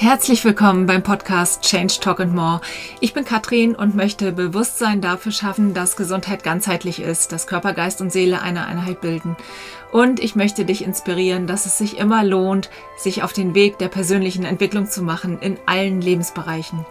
[0.00, 2.60] Herzlich willkommen beim Podcast Change Talk and More.
[3.00, 8.00] Ich bin Katrin und möchte Bewusstsein dafür schaffen, dass Gesundheit ganzheitlich ist, dass Körper, Geist
[8.00, 9.36] und Seele eine Einheit bilden
[9.90, 13.88] und ich möchte dich inspirieren, dass es sich immer lohnt, sich auf den Weg der
[13.88, 16.84] persönlichen Entwicklung zu machen in allen Lebensbereichen.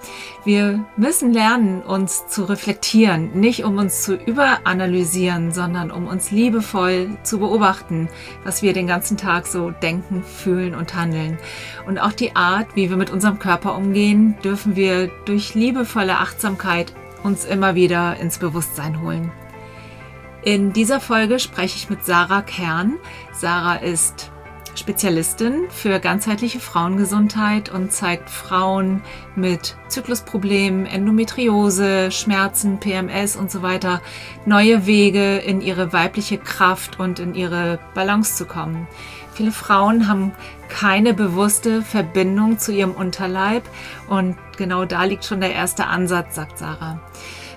[0.45, 7.09] Wir müssen lernen, uns zu reflektieren, nicht um uns zu überanalysieren, sondern um uns liebevoll
[7.23, 8.09] zu beobachten,
[8.43, 11.37] was wir den ganzen Tag so denken, fühlen und handeln.
[11.85, 16.93] Und auch die Art, wie wir mit unserem Körper umgehen, dürfen wir durch liebevolle Achtsamkeit
[17.23, 19.31] uns immer wieder ins Bewusstsein holen.
[20.43, 22.93] In dieser Folge spreche ich mit Sarah Kern.
[23.33, 24.31] Sarah ist
[24.75, 29.01] Spezialistin für ganzheitliche Frauengesundheit und zeigt Frauen
[29.35, 34.01] mit Zyklusproblemen, Endometriose, Schmerzen, PMS und so weiter
[34.45, 38.87] neue Wege in ihre weibliche Kraft und in ihre Balance zu kommen.
[39.33, 40.31] Viele Frauen haben
[40.69, 43.63] keine bewusste Verbindung zu ihrem Unterleib
[44.07, 46.99] und genau da liegt schon der erste Ansatz, sagt Sarah.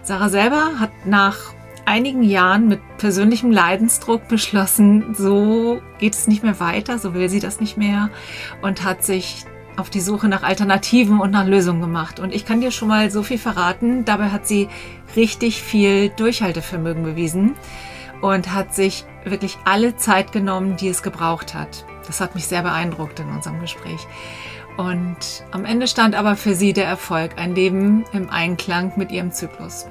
[0.03, 6.61] Sarah selber hat nach einigen Jahren mit persönlichem Leidensdruck beschlossen, so geht es nicht mehr
[6.61, 8.11] weiter, so will sie das nicht mehr
[8.62, 9.44] und hat sich
[9.77, 12.20] auf die Suche nach Alternativen und nach Lösungen gemacht.
[12.20, 14.69] Und ich kann dir schon mal so viel verraten, dabei hat sie
[15.16, 17.55] richtig viel Durchhaltevermögen bewiesen
[18.20, 21.84] und hat sich wirklich alle Zeit genommen, die es gebraucht hat.
[22.06, 24.06] Das hat mich sehr beeindruckt in unserem Gespräch.
[24.77, 29.33] Und am Ende stand aber für sie der Erfolg, ein Leben im Einklang mit ihrem
[29.33, 29.87] Zyklus.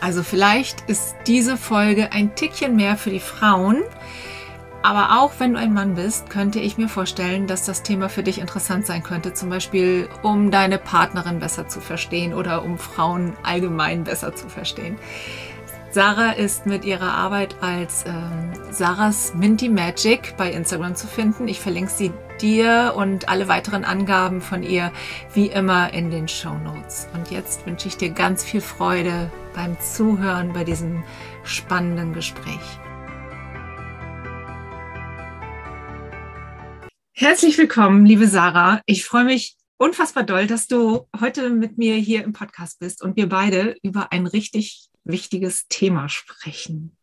[0.00, 3.82] Also vielleicht ist diese Folge ein Tickchen mehr für die Frauen.
[4.82, 8.22] Aber auch wenn du ein Mann bist, könnte ich mir vorstellen, dass das Thema für
[8.22, 9.32] dich interessant sein könnte.
[9.32, 14.98] Zum Beispiel, um deine Partnerin besser zu verstehen oder um Frauen allgemein besser zu verstehen.
[15.94, 21.46] Sarah ist mit ihrer Arbeit als ähm, Sarahs Minty Magic bei Instagram zu finden.
[21.46, 24.90] Ich verlinke sie dir und alle weiteren Angaben von ihr
[25.34, 27.06] wie immer in den Show Notes.
[27.14, 31.04] Und jetzt wünsche ich dir ganz viel Freude beim Zuhören bei diesem
[31.44, 32.58] spannenden Gespräch.
[37.12, 38.80] Herzlich willkommen, liebe Sarah.
[38.86, 43.14] Ich freue mich unfassbar doll, dass du heute mit mir hier im Podcast bist und
[43.14, 46.96] wir beide über ein richtig wichtiges Thema sprechen.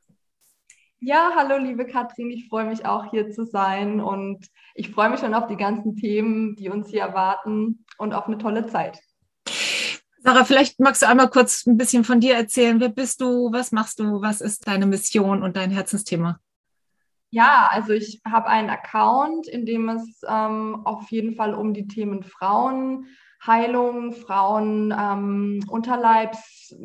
[1.00, 4.46] Ja, hallo liebe Katrin, ich freue mich auch hier zu sein und
[4.76, 8.38] ich freue mich schon auf die ganzen Themen, die uns hier erwarten und auf eine
[8.38, 9.00] tolle Zeit.
[10.20, 12.80] Sarah, vielleicht magst du einmal kurz ein bisschen von dir erzählen.
[12.80, 13.52] Wer bist du?
[13.52, 14.22] Was machst du?
[14.22, 16.40] Was ist deine Mission und dein Herzensthema?
[17.32, 21.88] Ja, also ich habe einen Account, in dem es ähm, auf jeden Fall um die
[21.88, 26.76] Themen Frauenheilung, Frauen ähm, Unterleibs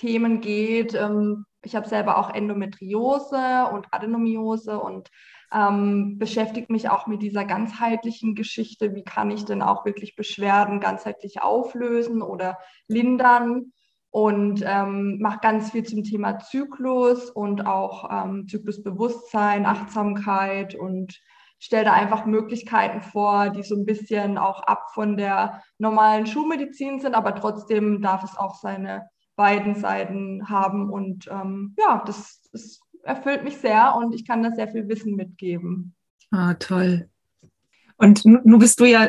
[0.00, 0.94] Themen geht.
[0.94, 5.10] Ähm, ich habe selber auch Endometriose und Adenomiose und
[5.52, 8.94] ähm, beschäftige mich auch mit dieser ganzheitlichen Geschichte.
[8.94, 13.72] Wie kann ich denn auch wirklich Beschwerden ganzheitlich auflösen oder lindern?
[14.12, 21.20] Und ähm, mache ganz viel zum Thema Zyklus und auch ähm, Zyklusbewusstsein, Achtsamkeit und
[21.60, 26.98] stelle da einfach Möglichkeiten vor, die so ein bisschen auch ab von der normalen Schulmedizin
[26.98, 29.08] sind, aber trotzdem darf es auch seine
[29.40, 30.90] beiden Seiten haben.
[30.90, 35.16] Und ähm, ja, das, das erfüllt mich sehr und ich kann da sehr viel Wissen
[35.16, 35.94] mitgeben.
[36.30, 37.08] Ah, toll.
[37.96, 39.08] Und nun bist du ja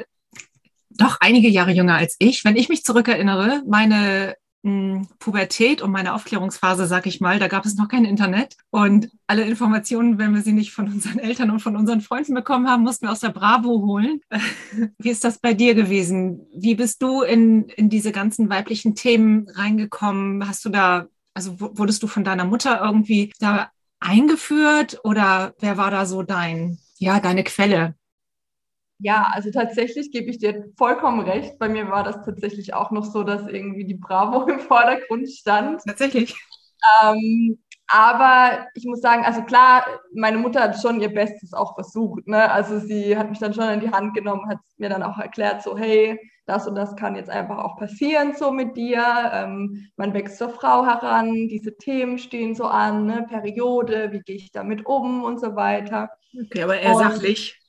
[0.91, 2.45] doch einige Jahre jünger als ich.
[2.45, 7.75] Wenn ich mich zurückerinnere, meine Pubertät und meine Aufklärungsphase, sag ich mal, da gab es
[7.75, 8.55] noch kein Internet.
[8.69, 12.69] Und alle Informationen, wenn wir sie nicht von unseren Eltern und von unseren Freunden bekommen
[12.69, 14.21] haben, mussten wir aus der Bravo holen.
[14.99, 16.45] Wie ist das bei dir gewesen?
[16.55, 20.47] Wie bist du in, in diese ganzen weiblichen Themen reingekommen?
[20.47, 25.89] Hast du da, also wurdest du von deiner Mutter irgendwie da eingeführt oder wer war
[25.89, 27.95] da so dein, ja, deine Quelle?
[29.01, 31.57] Ja, also tatsächlich gebe ich dir vollkommen recht.
[31.57, 35.81] Bei mir war das tatsächlich auch noch so, dass irgendwie die Bravo im Vordergrund stand.
[35.85, 36.35] Tatsächlich.
[37.03, 37.57] Ähm,
[37.87, 42.27] aber ich muss sagen, also klar, meine Mutter hat schon ihr Bestes auch versucht.
[42.27, 42.49] Ne?
[42.49, 45.61] Also sie hat mich dann schon in die Hand genommen, hat mir dann auch erklärt,
[45.61, 49.03] so hey, das und das kann jetzt einfach auch passieren so mit dir.
[49.33, 53.25] Ähm, man wächst zur Frau heran, diese Themen stehen so an, ne?
[53.27, 56.09] Periode, wie gehe ich damit um und so weiter.
[56.45, 57.60] Okay, aber eher und, sachlich.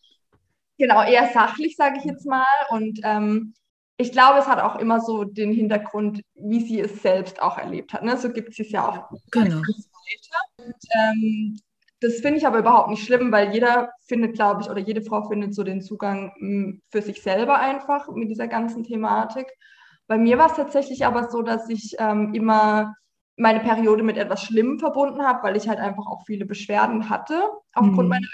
[0.78, 2.44] Genau, eher sachlich, sage ich jetzt mal.
[2.70, 3.54] Und ähm,
[3.96, 7.92] ich glaube, es hat auch immer so den Hintergrund, wie sie es selbst auch erlebt
[7.92, 8.02] hat.
[8.02, 8.16] Ne?
[8.16, 9.58] So gibt es ja auch genau.
[10.56, 11.58] Und, ähm,
[12.00, 15.28] das finde ich aber überhaupt nicht schlimm, weil jeder findet, glaube ich, oder jede Frau
[15.28, 19.46] findet so den Zugang mh, hm, für sich selber einfach mit dieser ganzen Thematik.
[20.08, 22.94] Bei mir war es tatsächlich aber so, dass ich ähm, immer
[23.36, 27.40] meine Periode mit etwas Schlimmem verbunden habe, weil ich halt einfach auch viele Beschwerden hatte
[27.72, 28.08] aufgrund mhm.
[28.08, 28.26] meiner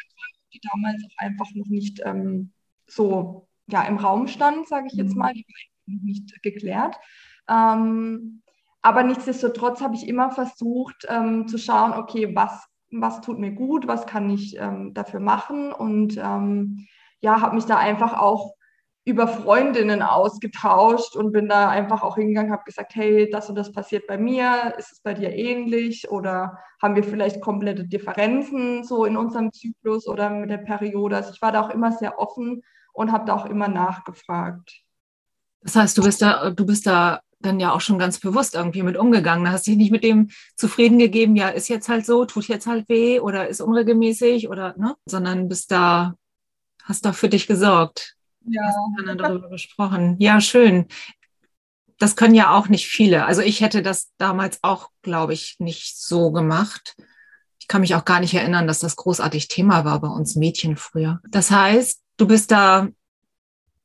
[0.53, 2.53] die damals auch einfach noch nicht ähm,
[2.87, 5.19] so ja, im Raum stand, sage ich jetzt mhm.
[5.19, 6.97] mal, die war nicht geklärt.
[7.49, 8.43] Ähm,
[8.83, 13.87] aber nichtsdestotrotz habe ich immer versucht ähm, zu schauen, okay, was, was tut mir gut,
[13.87, 16.87] was kann ich ähm, dafür machen und ähm,
[17.21, 18.55] ja, habe mich da einfach auch
[19.08, 23.72] über Freundinnen ausgetauscht und bin da einfach auch hingegangen, habe gesagt, hey, das und das
[23.72, 29.05] passiert bei mir, ist es bei dir ähnlich oder haben wir vielleicht komplette Differenzen so
[29.05, 31.16] in unserem Zyklus oder mit der Periode.
[31.16, 32.62] Also ich war da auch immer sehr offen
[32.93, 34.82] und habe da auch immer nachgefragt.
[35.62, 38.82] Das heißt, du bist da, du bist da dann ja auch schon ganz bewusst irgendwie
[38.82, 39.44] mit umgegangen.
[39.44, 42.66] Da hast dich nicht mit dem zufrieden gegeben, ja, ist jetzt halt so, tut jetzt
[42.66, 46.14] halt weh oder ist unregelmäßig oder, ne, sondern bist da,
[46.82, 48.18] hast da für dich gesorgt.
[48.44, 48.62] Ja.
[48.64, 50.17] Hast darüber gesprochen.
[50.19, 50.87] Ja, schön.
[51.99, 53.26] Das können ja auch nicht viele.
[53.26, 56.96] Also ich hätte das damals auch, glaube ich, nicht so gemacht.
[57.61, 60.76] Ich kann mich auch gar nicht erinnern, dass das großartig Thema war bei uns Mädchen
[60.76, 61.20] früher.
[61.29, 62.88] Das heißt, du bist da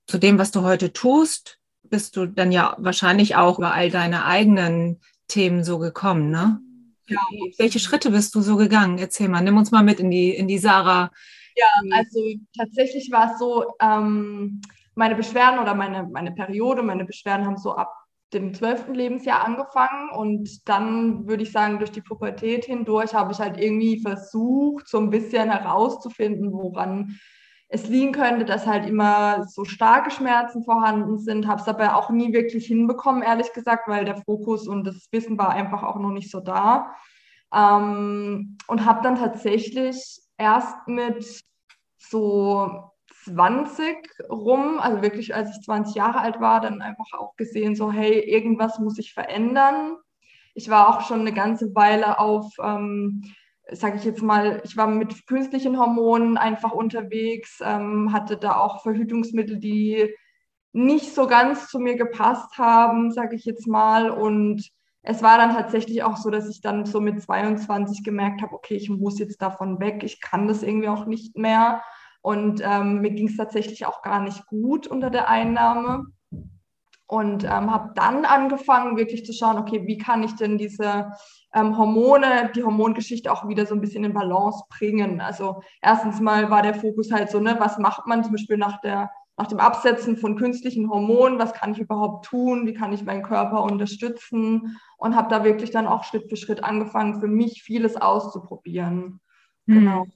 [0.08, 4.26] zu dem, was du heute tust, bist du dann ja wahrscheinlich auch über all deine
[4.26, 6.60] eigenen Themen so gekommen, ne?
[7.08, 7.20] Ja.
[7.58, 8.98] Welche Schritte bist du so gegangen?
[8.98, 11.12] Erzähl mal, nimm uns mal mit in die, in die Sarah
[11.56, 11.94] ja, mhm.
[11.94, 12.20] also
[12.58, 14.62] tatsächlich war es so, ähm,
[14.96, 17.94] meine Beschwerden oder meine, meine Periode, meine Beschwerden haben so ab
[18.34, 23.40] dem zwölften Lebensjahr angefangen und dann würde ich sagen, durch die Pubertät hindurch habe ich
[23.40, 27.20] halt irgendwie versucht, so ein bisschen herauszufinden, woran
[27.70, 32.10] es liegen könnte, dass halt immer so starke Schmerzen vorhanden sind, habe es aber auch
[32.10, 36.12] nie wirklich hinbekommen, ehrlich gesagt, weil der Fokus und das Wissen war einfach auch noch
[36.12, 36.94] nicht so da.
[37.54, 41.42] Ähm, und habe dann tatsächlich erst mit
[41.98, 42.92] so
[43.24, 43.96] 20
[44.30, 48.20] rum, also wirklich als ich 20 Jahre alt war, dann einfach auch gesehen, so hey,
[48.20, 49.96] irgendwas muss sich verändern.
[50.54, 53.24] Ich war auch schon eine ganze Weile auf, ähm,
[53.72, 58.84] sage ich jetzt mal, ich war mit künstlichen Hormonen einfach unterwegs, ähm, hatte da auch
[58.84, 60.14] Verhütungsmittel, die
[60.74, 64.10] nicht so ganz zu mir gepasst haben, sage ich jetzt mal.
[64.12, 64.70] Und
[65.04, 68.76] es war dann tatsächlich auch so, dass ich dann so mit 22 gemerkt habe, okay,
[68.76, 71.84] ich muss jetzt davon weg, ich kann das irgendwie auch nicht mehr.
[72.22, 76.06] Und ähm, mir ging es tatsächlich auch gar nicht gut unter der Einnahme.
[77.06, 81.12] Und ähm, habe dann angefangen, wirklich zu schauen, okay, wie kann ich denn diese
[81.54, 85.20] ähm, Hormone, die Hormongeschichte auch wieder so ein bisschen in Balance bringen.
[85.20, 88.80] Also erstens mal war der Fokus halt so, ne, was macht man zum Beispiel nach
[88.80, 93.04] der nach dem Absetzen von künstlichen Hormonen, was kann ich überhaupt tun, wie kann ich
[93.04, 97.64] meinen Körper unterstützen und habe da wirklich dann auch Schritt für Schritt angefangen, für mich
[97.64, 99.20] vieles auszuprobieren.
[99.68, 99.80] Hm.
[99.80, 100.08] Genau.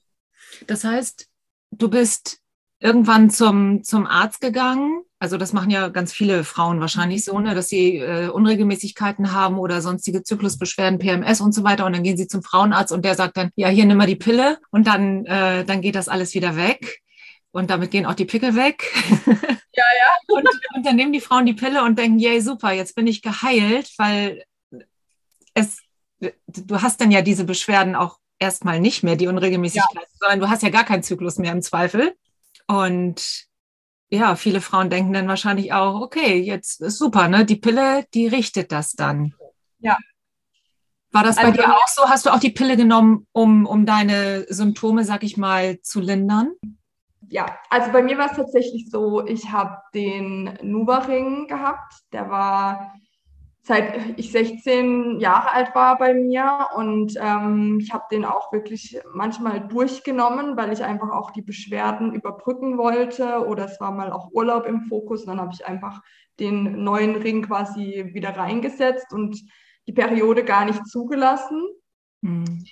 [0.68, 1.28] Das heißt,
[1.72, 2.42] du bist
[2.80, 5.02] irgendwann zum, zum Arzt gegangen.
[5.20, 9.58] Also das machen ja ganz viele Frauen wahrscheinlich so, ne, dass sie äh, Unregelmäßigkeiten haben
[9.58, 11.88] oder sonstige Zyklusbeschwerden, PMS und so weiter.
[11.88, 14.16] Und dann gehen sie zum Frauenarzt und der sagt dann, ja, hier nimm mal die
[14.16, 17.02] Pille und dann, äh, dann geht das alles wieder weg.
[17.52, 18.84] Und damit gehen auch die Pickel weg.
[19.78, 20.36] Ja, ja.
[20.36, 23.22] und, und, dann nehmen die Frauen die Pille und denken, yay, super, jetzt bin ich
[23.22, 24.44] geheilt, weil
[25.54, 25.82] es,
[26.48, 30.18] du hast dann ja diese Beschwerden auch erstmal nicht mehr, die Unregelmäßigkeit, ja.
[30.20, 32.16] sondern du hast ja gar keinen Zyklus mehr im Zweifel.
[32.68, 33.46] Und
[34.10, 37.46] ja, viele Frauen denken dann wahrscheinlich auch, okay, jetzt ist super, ne?
[37.46, 39.34] Die Pille, die richtet das dann.
[39.80, 39.98] Ja.
[41.12, 42.10] War das bei also, dir auch so?
[42.10, 46.54] Hast du auch die Pille genommen, um, um deine Symptome, sag ich mal, zu lindern?
[47.30, 51.94] Ja, also bei mir war es tatsächlich so, ich habe den Nuba-Ring gehabt.
[52.14, 52.94] Der war
[53.64, 58.98] seit ich 16 Jahre alt war bei mir und ähm, ich habe den auch wirklich
[59.14, 64.32] manchmal durchgenommen, weil ich einfach auch die Beschwerden überbrücken wollte oder es war mal auch
[64.32, 66.02] Urlaub im Fokus und dann habe ich einfach
[66.40, 69.38] den neuen Ring quasi wieder reingesetzt und
[69.86, 71.62] die Periode gar nicht zugelassen.
[72.22, 72.64] Mhm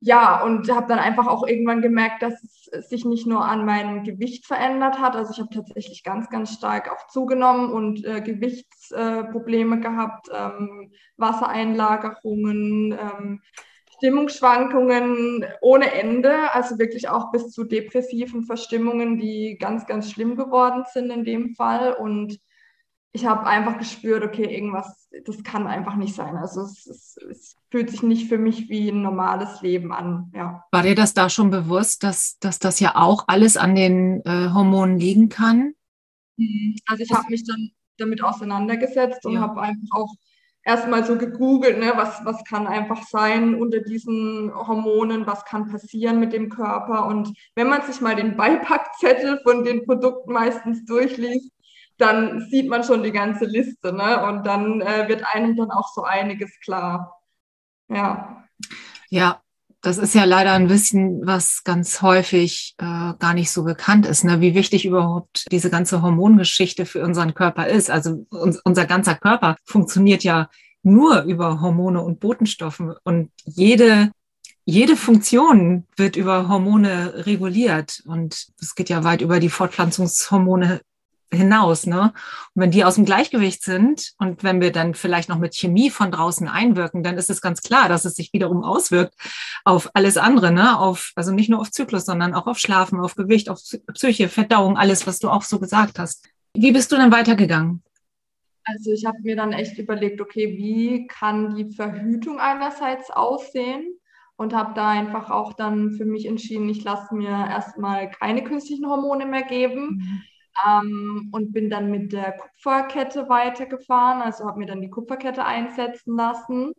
[0.00, 2.57] ja, und habe dann einfach auch irgendwann gemerkt, dass es
[2.88, 5.16] sich nicht nur an meinem Gewicht verändert hat.
[5.16, 10.92] Also ich habe tatsächlich ganz, ganz stark auch zugenommen und äh, Gewichtsprobleme äh, gehabt, ähm,
[11.16, 13.42] Wassereinlagerungen, ähm,
[13.96, 20.84] Stimmungsschwankungen ohne Ende, also wirklich auch bis zu depressiven Verstimmungen, die ganz, ganz schlimm geworden
[20.92, 21.94] sind in dem Fall.
[21.94, 22.38] Und
[23.12, 26.36] ich habe einfach gespürt, okay, irgendwas, das kann einfach nicht sein.
[26.36, 30.32] Also es, es, es, fühlt sich nicht für mich wie ein normales Leben an.
[30.34, 30.64] Ja.
[30.70, 34.50] War dir das da schon bewusst, dass, dass das ja auch alles an den äh,
[34.52, 35.74] Hormonen liegen kann?
[36.36, 36.76] Mhm.
[36.86, 39.40] Also ich habe mich dann damit auseinandergesetzt und ja.
[39.40, 40.14] habe einfach auch
[40.64, 46.20] erstmal so gegoogelt, ne, was, was kann einfach sein unter diesen Hormonen, was kann passieren
[46.20, 47.06] mit dem Körper.
[47.06, 51.50] Und wenn man sich mal den Beipackzettel von den Produkten meistens durchliest,
[51.98, 54.24] dann sieht man schon die ganze Liste, ne?
[54.26, 57.20] Und dann äh, wird einem dann auch so einiges klar.
[57.88, 58.44] Ja.
[59.10, 59.40] Ja,
[59.80, 62.84] das ist ja leider ein Wissen, was ganz häufig äh,
[63.18, 64.40] gar nicht so bekannt ist, ne?
[64.40, 67.90] wie wichtig überhaupt diese ganze Hormongeschichte für unseren Körper ist.
[67.90, 70.48] Also uns, unser ganzer Körper funktioniert ja
[70.82, 74.10] nur über Hormone und Botenstoffe und jede
[74.64, 80.82] jede Funktion wird über Hormone reguliert und es geht ja weit über die Fortpflanzungshormone
[81.32, 81.86] hinaus.
[81.86, 82.12] Ne?
[82.54, 85.90] Und wenn die aus dem Gleichgewicht sind und wenn wir dann vielleicht noch mit Chemie
[85.90, 89.14] von draußen einwirken, dann ist es ganz klar, dass es sich wiederum auswirkt
[89.64, 90.78] auf alles andere, ne?
[90.78, 93.60] Auf, also nicht nur auf Zyklus, sondern auch auf Schlafen, auf Gewicht, auf
[93.94, 96.28] Psyche, Verdauung, alles, was du auch so gesagt hast.
[96.54, 97.82] Wie bist du dann weitergegangen?
[98.64, 103.94] Also ich habe mir dann echt überlegt, okay, wie kann die Verhütung einerseits aussehen?
[104.36, 108.86] Und habe da einfach auch dann für mich entschieden, ich lasse mir erstmal keine künstlichen
[108.86, 110.22] Hormone mehr geben.
[110.66, 116.16] Ähm, und bin dann mit der Kupferkette weitergefahren, also habe mir dann die Kupferkette einsetzen
[116.16, 116.72] lassen.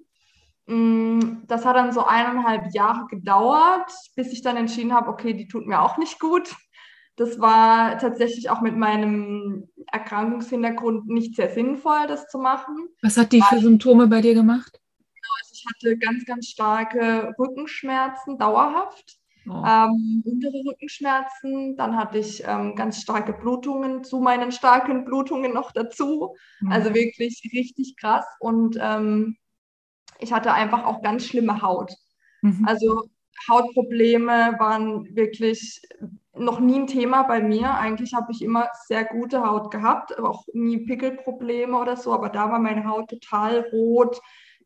[0.68, 5.48] Mm, das hat dann so eineinhalb Jahre gedauert, bis ich dann entschieden habe, okay, die
[5.48, 6.56] tut mir auch nicht gut.
[7.16, 12.90] Das war tatsächlich auch mit meinem Erkrankungshintergrund nicht sehr sinnvoll, das zu machen.
[13.02, 14.80] Was hat die für Symptome bei dir gemacht?
[14.98, 19.19] Genau, also ich hatte ganz, ganz starke Rückenschmerzen, dauerhaft
[19.50, 19.64] oh.
[19.66, 21.76] ähm, untere Rückenschmerzen.
[21.76, 26.36] Dann hatte ich ähm, ganz starke Blutungen zu meinen starken Blutungen noch dazu.
[26.62, 26.72] Mhm.
[26.72, 28.26] Also wirklich richtig krass.
[28.40, 29.38] Und ähm,
[30.20, 31.94] ich hatte einfach auch ganz schlimme Haut.
[32.42, 32.66] Mhm.
[32.68, 33.10] Also
[33.50, 35.82] Hautprobleme waren wirklich
[36.34, 37.74] noch nie ein Thema bei mir.
[37.76, 42.52] Eigentlich habe ich immer sehr gute Haut gehabt, auch nie Pickelprobleme oder so, aber da
[42.52, 44.20] war meine Haut total rot,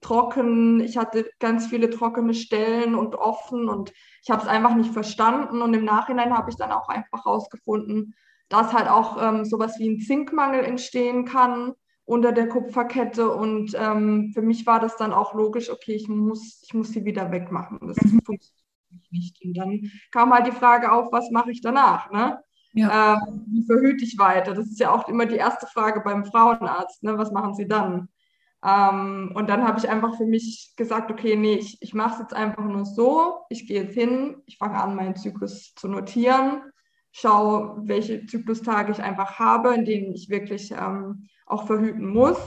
[0.03, 0.79] trocken.
[0.81, 3.91] Ich hatte ganz viele trockene Stellen und offen und
[4.21, 8.15] ich habe es einfach nicht verstanden und im Nachhinein habe ich dann auch einfach herausgefunden,
[8.49, 11.73] dass halt auch ähm, sowas wie ein Zinkmangel entstehen kann
[12.05, 16.61] unter der Kupferkette und ähm, für mich war das dann auch logisch, okay, ich muss,
[16.63, 17.79] ich muss sie wieder wegmachen.
[17.81, 18.21] Das mhm.
[18.25, 19.43] funktioniert nicht.
[19.43, 22.11] Und dann kam halt die Frage auf, was mache ich danach?
[22.11, 22.39] Ne?
[22.73, 23.15] Ja.
[23.15, 24.53] Ähm, wie verhüte ich weiter?
[24.53, 27.03] Das ist ja auch immer die erste Frage beim Frauenarzt.
[27.03, 27.17] Ne?
[27.17, 28.09] Was machen Sie dann?
[28.63, 32.19] Ähm, und dann habe ich einfach für mich gesagt, okay, nee, ich, ich mache es
[32.19, 33.41] jetzt einfach nur so.
[33.49, 36.63] Ich gehe jetzt hin, ich fange an, meinen Zyklus zu notieren,
[37.11, 42.37] schaue, welche Zyklustage ich einfach habe, in denen ich wirklich ähm, auch verhüten muss.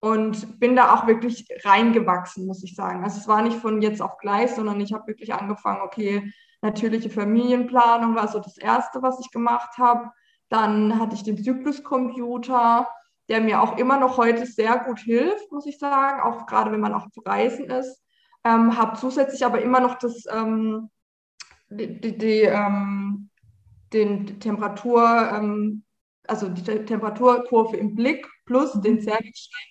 [0.00, 3.04] Und bin da auch wirklich reingewachsen, muss ich sagen.
[3.04, 7.08] Also es war nicht von jetzt auf gleich, sondern ich habe wirklich angefangen, okay, natürliche
[7.08, 10.10] Familienplanung war so das Erste, was ich gemacht habe.
[10.48, 12.88] Dann hatte ich den Zykluscomputer
[13.32, 16.80] der mir auch immer noch heute sehr gut hilft, muss ich sagen, auch gerade wenn
[16.80, 18.02] man auch zu reisen ist.
[18.44, 20.90] Ähm, habe zusätzlich aber immer noch das, ähm,
[21.70, 23.30] die, die, die ähm,
[23.94, 25.82] den Temperatur, ähm,
[26.28, 29.66] also die Temperaturkurve im Blick plus den Zervixstein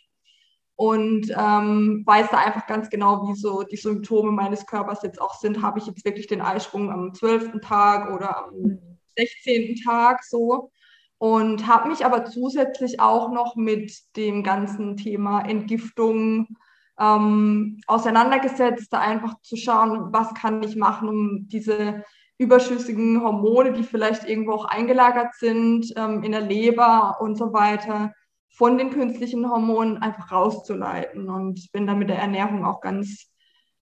[0.76, 5.36] und ähm, weiß da einfach ganz genau, wie so die Symptome meines Körpers jetzt auch
[5.36, 5.62] sind.
[5.62, 7.62] Habe ich jetzt wirklich den Eisprung am 12.
[7.62, 8.80] Tag oder am
[9.16, 9.76] 16.
[9.86, 10.72] Tag so
[11.22, 16.48] und habe mich aber zusätzlich auch noch mit dem ganzen Thema Entgiftung
[17.00, 22.04] ähm, auseinandergesetzt, da einfach zu schauen, was kann ich machen, um diese
[22.40, 28.16] überschüssigen Hormone, die vielleicht irgendwo auch eingelagert sind ähm, in der Leber und so weiter,
[28.50, 31.30] von den künstlichen Hormonen einfach rauszuleiten.
[31.30, 33.32] Und bin da mit der Ernährung auch ganz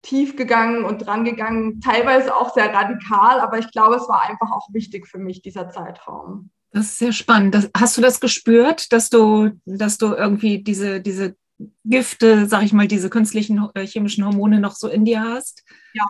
[0.02, 4.50] tief gegangen und dran gegangen, teilweise auch sehr radikal, aber ich glaube, es war einfach
[4.50, 6.50] auch wichtig für mich, dieser Zeitraum.
[6.70, 7.54] Das ist sehr spannend.
[7.54, 11.36] Das, hast du das gespürt, dass du, dass du irgendwie diese, diese
[11.84, 15.64] Gifte, sag ich mal, diese künstlichen äh, chemischen Hormone noch so in dir hast?
[15.94, 16.06] Ja,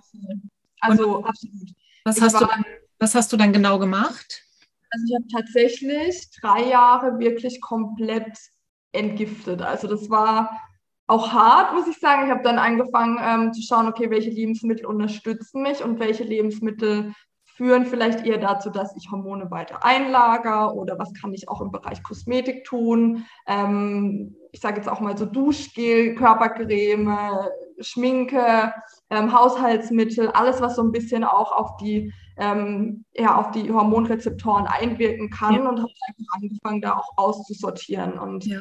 [0.81, 1.71] also Und absolut.
[2.05, 2.65] Was hast, war, du dann,
[2.99, 4.43] was hast du dann genau gemacht?
[4.91, 8.39] Also ich habe tatsächlich drei Jahre wirklich komplett
[8.93, 9.63] entgiftet.
[9.63, 10.61] Also das war
[11.07, 12.27] auch hart, muss ich sagen.
[12.27, 17.13] Ich habe dann angefangen ähm, zu schauen, okay, welche Lebensmittel unterstützen mich und welche Lebensmittel
[17.59, 21.73] führen vielleicht eher dazu, dass ich Hormone weiter einlager oder was kann ich auch im
[21.73, 23.27] Bereich Kosmetik tun.
[23.49, 27.19] Ähm, ich sage jetzt auch mal so Duschgel, Körpercreme,
[27.81, 28.73] Schminke,
[29.11, 34.69] ähm, Haushaltsmittel, alles, was so ein bisschen auch auf die, ähm, ja, auf die Hormonrezeptoren
[34.69, 35.69] einwirken kann ja.
[35.69, 38.21] und habe einfach angefangen, da auch auszusortieren.
[38.21, 38.61] Und ja.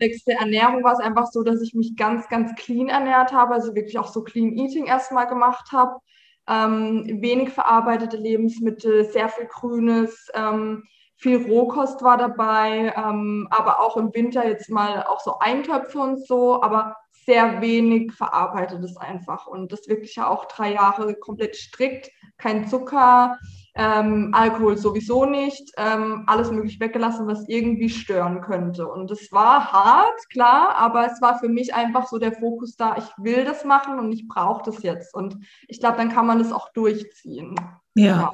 [0.00, 3.76] sechste Ernährung war es einfach so, dass ich mich ganz, ganz clean ernährt habe, also
[3.76, 6.00] wirklich auch so Clean Eating erstmal gemacht habe
[6.48, 10.84] ähm, wenig verarbeitete Lebensmittel, sehr viel Grünes, ähm,
[11.16, 16.26] viel Rohkost war dabei, ähm, aber auch im Winter jetzt mal auch so Eintöpfe und
[16.26, 19.46] so, aber sehr wenig verarbeitetes einfach.
[19.46, 23.38] Und das wirklich ja auch drei Jahre komplett strikt, kein Zucker,
[23.74, 28.86] ähm, Alkohol sowieso nicht, ähm, alles möglich weggelassen, was irgendwie stören könnte.
[28.86, 32.96] Und es war hart, klar, aber es war für mich einfach so der Fokus da,
[32.96, 35.14] ich will das machen und ich brauche das jetzt.
[35.14, 37.56] Und ich glaube, dann kann man das auch durchziehen.
[37.94, 38.04] Ja.
[38.04, 38.32] ja.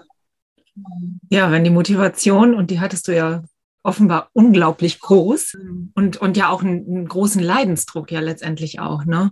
[1.30, 3.42] Ja, wenn die Motivation, und die hattest du ja
[3.82, 5.92] offenbar unglaublich groß mhm.
[5.94, 9.30] und, und ja auch einen, einen, großen Leidensdruck ja letztendlich auch, ne?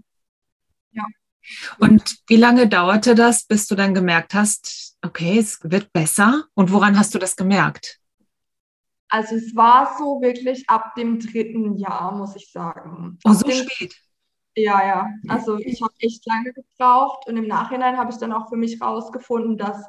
[0.92, 1.04] Ja.
[1.78, 6.45] Und wie lange dauerte das, bis du dann gemerkt hast, okay, es wird besser?
[6.54, 7.99] Und woran hast du das gemerkt?
[9.09, 13.18] Also es war so wirklich ab dem dritten Jahr, muss ich sagen.
[13.25, 13.95] Oh, so dem, spät.
[14.54, 15.07] Ja, ja.
[15.28, 18.80] Also ich habe echt lange gebraucht und im Nachhinein habe ich dann auch für mich
[18.80, 19.83] rausgefunden, dass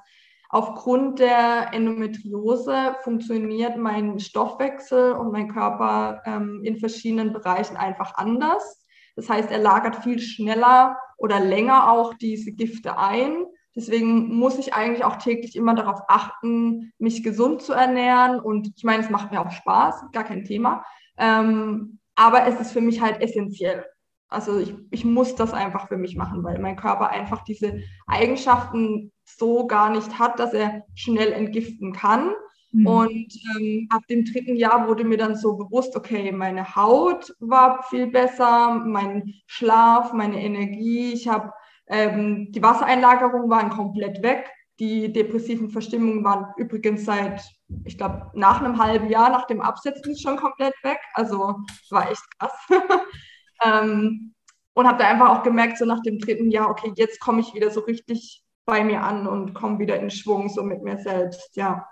[0.49, 8.78] aufgrund der Endometriose funktioniert mein Stoffwechsel und mein Körper ähm, in verschiedenen Bereichen einfach anders.
[9.19, 13.43] Das heißt, er lagert viel schneller oder länger auch diese Gifte ein.
[13.75, 18.39] Deswegen muss ich eigentlich auch täglich immer darauf achten, mich gesund zu ernähren.
[18.39, 20.85] Und ich meine, es macht mir auch Spaß, gar kein Thema.
[21.17, 23.85] Ähm, aber es ist für mich halt essentiell.
[24.29, 29.11] Also ich, ich muss das einfach für mich machen, weil mein Körper einfach diese Eigenschaften
[29.25, 32.31] so gar nicht hat, dass er schnell entgiften kann.
[32.71, 32.87] Mhm.
[32.87, 37.83] Und ähm, ab dem dritten Jahr wurde mir dann so bewusst, okay, meine Haut war
[37.83, 41.51] viel besser, mein Schlaf, meine Energie, ich habe
[41.89, 44.49] ähm, die Wassereinlagerungen waren komplett weg.
[44.79, 47.41] Die depressiven Verstimmungen waren übrigens seit,
[47.83, 50.99] ich glaube, nach einem halben Jahr nach dem Absetzen schon komplett weg.
[51.15, 51.55] Also
[51.89, 52.53] war echt krass.
[53.63, 54.33] ähm,
[54.73, 57.53] und habe da einfach auch gemerkt, so nach dem dritten Jahr, okay, jetzt komme ich
[57.53, 61.57] wieder so richtig bei mir an und komme wieder in Schwung, so mit mir selbst.
[61.57, 61.85] Ja.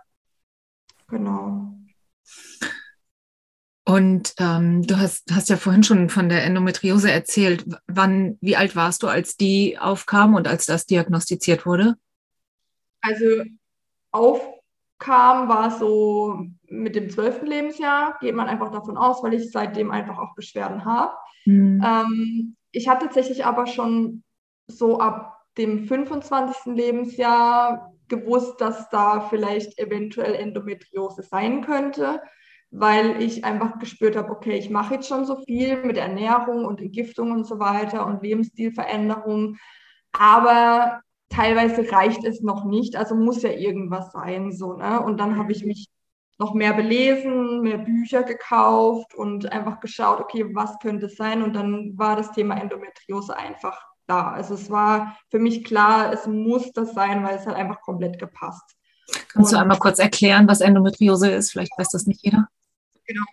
[1.07, 1.73] Genau.
[3.87, 7.65] Und ähm, du hast, hast ja vorhin schon von der Endometriose erzählt.
[7.87, 11.95] Wann, wie alt warst du, als die aufkam und als das diagnostiziert wurde?
[12.99, 13.43] Also
[14.11, 19.89] aufkam war so mit dem zwölften Lebensjahr, geht man einfach davon aus, weil ich seitdem
[19.89, 21.13] einfach auch Beschwerden habe.
[21.45, 21.81] Mhm.
[21.81, 24.23] Ähm, ich hatte tatsächlich aber schon
[24.67, 26.75] so ab dem 25.
[26.75, 32.21] Lebensjahr gewusst, dass da vielleicht eventuell Endometriose sein könnte,
[32.71, 36.81] weil ich einfach gespürt habe, okay, ich mache jetzt schon so viel mit Ernährung und
[36.81, 39.57] Entgiftung und so weiter und Lebensstilveränderung,
[40.11, 45.01] aber teilweise reicht es noch nicht, also muss ja irgendwas sein, so, ne?
[45.01, 45.87] Und dann habe ich mich
[46.39, 51.41] noch mehr belesen, mehr Bücher gekauft und einfach geschaut, okay, was könnte es sein?
[51.41, 54.31] Und dann war das Thema Endometriose einfach da.
[54.31, 58.19] Also es war für mich klar, es muss das sein, weil es hat einfach komplett
[58.19, 58.75] gepasst.
[59.29, 61.51] Kannst und, du einmal kurz erklären, was Endometriose ist?
[61.51, 62.47] Vielleicht weiß das nicht jeder.
[63.05, 63.23] Genau.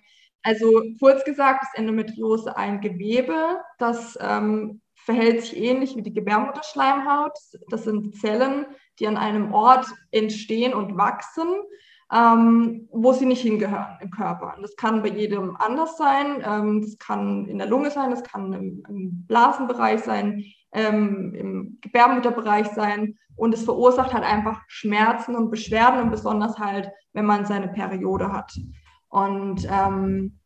[0.42, 7.32] Also kurz gesagt ist Endometriose ein Gewebe, das ähm, verhält sich ähnlich wie die Gebärmutterschleimhaut.
[7.70, 8.66] Das sind Zellen,
[8.98, 11.48] die an einem Ort entstehen und wachsen,
[12.12, 14.54] ähm, wo sie nicht hingehören im Körper.
[14.56, 16.42] Und das kann bei jedem anders sein.
[16.46, 21.78] Ähm, das kann in der Lunge sein, das kann im, im Blasenbereich sein, ähm, im
[21.80, 23.16] Gebärmutterbereich sein.
[23.36, 28.32] Und es verursacht halt einfach Schmerzen und Beschwerden und besonders halt, wenn man seine Periode
[28.32, 28.52] hat.
[29.08, 30.38] Und ähm,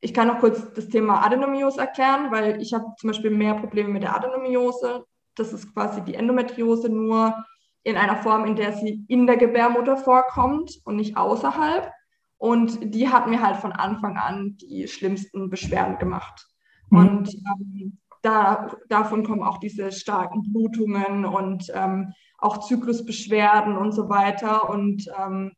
[0.00, 3.88] ich kann noch kurz das Thema Adenomiose erklären, weil ich habe zum Beispiel mehr Probleme
[3.88, 5.04] mit der Adenomiose.
[5.34, 7.34] Das ist quasi die Endometriose nur
[7.82, 11.90] in einer Form, in der sie in der Gebärmutter vorkommt und nicht außerhalb.
[12.36, 16.46] Und die hat mir halt von Anfang an die schlimmsten Beschwerden gemacht.
[16.90, 16.98] Mhm.
[16.98, 24.08] Und ähm, da, davon kommen auch diese starken Blutungen und ähm, auch Zyklusbeschwerden und so
[24.08, 24.70] weiter.
[24.70, 25.52] Und ähm,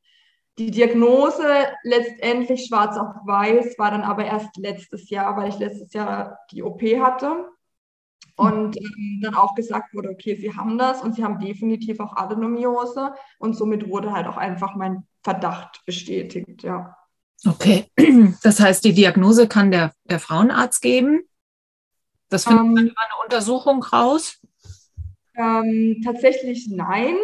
[0.58, 1.46] die Diagnose
[1.84, 6.62] letztendlich schwarz auf weiß war dann aber erst letztes Jahr, weil ich letztes Jahr die
[6.62, 7.46] OP hatte
[8.36, 12.16] und ähm, dann auch gesagt wurde, okay, Sie haben das und Sie haben definitiv auch
[12.16, 16.96] Adenomiose und somit wurde halt auch einfach mein Verdacht bestätigt, ja.
[17.46, 17.86] Okay,
[18.42, 21.22] das heißt, die Diagnose kann der, der Frauenarzt geben?
[22.30, 24.40] Das findet ähm, man über eine Untersuchung raus?
[25.36, 27.16] Ähm, tatsächlich nein,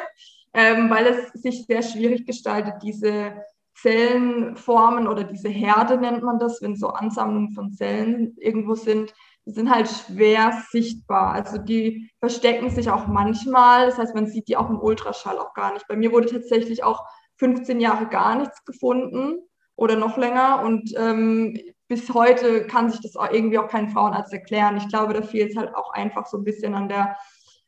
[0.54, 3.32] ähm, weil es sich sehr schwierig gestaltet, diese
[3.80, 9.14] Zellenformen oder diese Herde nennt man das, wenn so Ansammlungen von Zellen irgendwo sind,
[9.46, 11.32] die sind halt schwer sichtbar.
[11.32, 13.86] Also die verstecken sich auch manchmal.
[13.86, 15.86] Das heißt, man sieht die auch im Ultraschall auch gar nicht.
[15.88, 19.38] Bei mir wurde tatsächlich auch 15 Jahre gar nichts gefunden
[19.76, 20.62] oder noch länger.
[20.64, 21.56] Und ähm,
[21.88, 24.76] bis heute kann sich das irgendwie auch kein Frauenarzt erklären.
[24.76, 27.16] Ich glaube, da fehlt es halt auch einfach so ein bisschen an der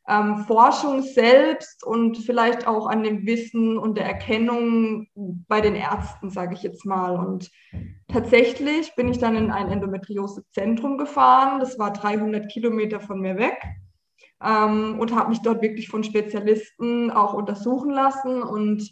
[0.07, 5.07] ähm, Forschung selbst und vielleicht auch an dem Wissen und der Erkennung
[5.47, 7.15] bei den Ärzten, sage ich jetzt mal.
[7.15, 7.51] Und
[8.07, 11.59] tatsächlich bin ich dann in ein Endometriose-Zentrum gefahren.
[11.59, 13.57] Das war 300 Kilometer von mir weg.
[14.43, 18.41] ähm, und habe mich dort wirklich von Spezialisten auch untersuchen lassen.
[18.41, 18.91] Und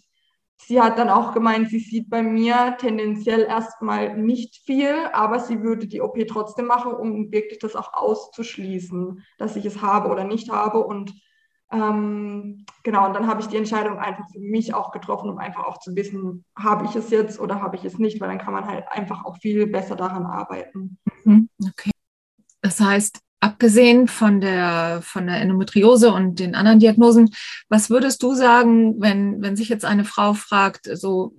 [0.62, 5.62] sie hat dann auch gemeint, sie sieht bei mir tendenziell erstmal nicht viel, aber sie
[5.62, 10.24] würde die OP trotzdem machen, um wirklich das auch auszuschließen, dass ich es habe oder
[10.24, 10.80] nicht habe.
[10.86, 11.14] Und
[11.72, 15.66] ähm, genau, und dann habe ich die Entscheidung einfach für mich auch getroffen, um einfach
[15.66, 18.54] auch zu wissen, habe ich es jetzt oder habe ich es nicht, weil dann kann
[18.54, 20.98] man halt einfach auch viel besser daran arbeiten.
[21.24, 21.92] Mhm, okay.
[22.62, 27.34] Das heißt, abgesehen von der, von der Endometriose und den anderen Diagnosen,
[27.68, 31.34] was würdest du sagen, wenn, wenn sich jetzt eine Frau fragt, so,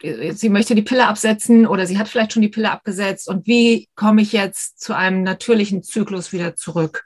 [0.00, 3.88] sie möchte die Pille absetzen oder sie hat vielleicht schon die Pille abgesetzt und wie
[3.94, 7.04] komme ich jetzt zu einem natürlichen Zyklus wieder zurück?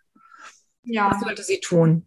[0.84, 1.10] Ja.
[1.10, 2.06] Was sollte sie tun?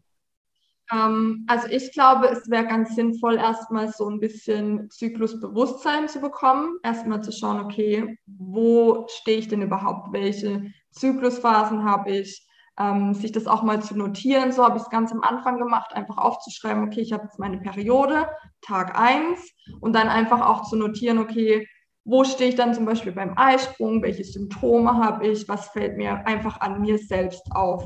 [0.91, 6.79] Ähm, also ich glaube, es wäre ganz sinnvoll, erstmal so ein bisschen Zyklusbewusstsein zu bekommen.
[6.83, 10.13] Erstmal zu schauen, okay, wo stehe ich denn überhaupt?
[10.13, 12.45] Welche Zyklusphasen habe ich?
[12.79, 14.53] Ähm, sich das auch mal zu notieren.
[14.53, 17.57] So habe ich es ganz am Anfang gemacht, einfach aufzuschreiben, okay, ich habe jetzt meine
[17.57, 18.29] Periode,
[18.61, 19.39] Tag 1
[19.81, 21.67] und dann einfach auch zu notieren, okay,
[22.05, 26.25] wo stehe ich dann zum Beispiel beim Eisprung, welche Symptome habe ich, was fällt mir
[26.25, 27.85] einfach an mir selbst auf.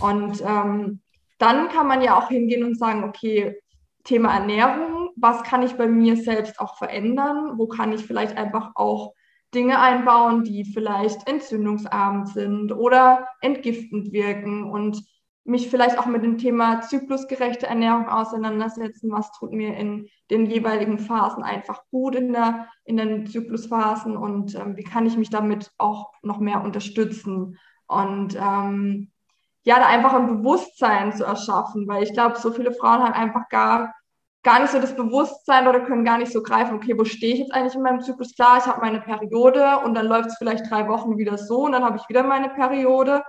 [0.00, 1.00] Und ähm,
[1.38, 3.58] dann kann man ja auch hingehen und sagen, okay,
[4.04, 7.54] Thema Ernährung, was kann ich bei mir selbst auch verändern?
[7.56, 9.14] Wo kann ich vielleicht einfach auch
[9.54, 15.02] Dinge einbauen, die vielleicht entzündungsarm sind oder entgiftend wirken und
[15.46, 19.12] mich vielleicht auch mit dem Thema zyklusgerechte Ernährung auseinandersetzen.
[19.12, 24.56] Was tut mir in den jeweiligen Phasen einfach gut in, der, in den Zyklusphasen und
[24.56, 27.58] ähm, wie kann ich mich damit auch noch mehr unterstützen?
[27.86, 29.12] Und ähm,
[29.62, 33.48] ja, da einfach ein Bewusstsein zu erschaffen, weil ich glaube, so viele Frauen haben einfach
[33.48, 33.94] gar,
[34.46, 37.40] gar nicht so das Bewusstsein oder können gar nicht so greifen, okay, wo stehe ich
[37.40, 38.32] jetzt eigentlich in meinem Zyklus?
[38.36, 41.72] Klar, ich habe meine Periode und dann läuft es vielleicht drei Wochen wieder so und
[41.72, 43.24] dann habe ich wieder meine Periode.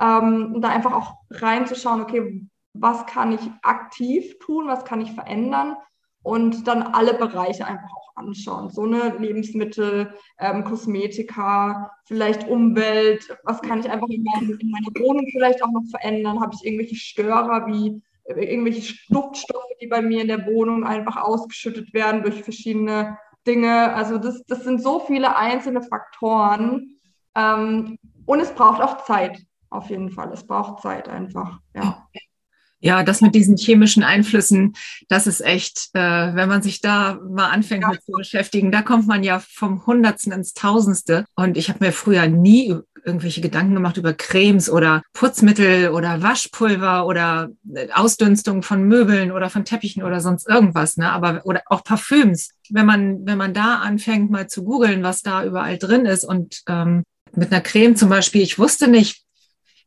[0.00, 5.12] Ähm, und da einfach auch reinzuschauen, okay, was kann ich aktiv tun, was kann ich
[5.12, 5.76] verändern
[6.22, 8.70] und dann alle Bereiche einfach auch anschauen.
[8.70, 15.26] So eine Lebensmittel, ähm, Kosmetika, vielleicht Umwelt, was kann ich einfach in, in, meiner Wohnung
[15.32, 16.40] vielleicht auch noch verändern?
[16.40, 18.00] Habe ich irgendwelche Störer wie
[18.36, 23.94] irgendwelche Duftstoffe, die bei mir in der Wohnung einfach ausgeschüttet werden durch verschiedene Dinge?
[23.94, 26.96] Also das, das sind so viele einzelne Faktoren
[27.34, 29.38] ähm, und es braucht auch Zeit,
[29.70, 30.32] auf jeden Fall.
[30.32, 32.06] Es braucht Zeit einfach, ja.
[32.84, 34.74] Ja, das mit diesen chemischen Einflüssen,
[35.08, 37.90] das ist echt, äh, wenn man sich da mal anfängt ja.
[37.90, 41.24] mit zu beschäftigen, da kommt man ja vom Hundertsten ins Tausendste.
[41.36, 47.06] Und ich habe mir früher nie irgendwelche Gedanken gemacht über Cremes oder Putzmittel oder Waschpulver
[47.06, 51.10] oder äh, Ausdünstung von Möbeln oder von Teppichen oder sonst irgendwas, ne?
[51.10, 52.50] Aber oder auch Parfüms.
[52.70, 56.62] Wenn man wenn man da anfängt mal zu googeln, was da überall drin ist und
[56.68, 57.02] ähm,
[57.34, 59.21] mit einer Creme zum Beispiel, ich wusste nicht,